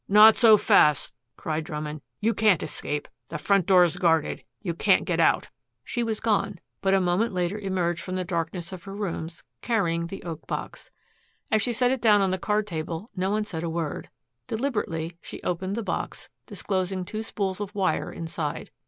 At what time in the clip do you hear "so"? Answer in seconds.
0.35-0.57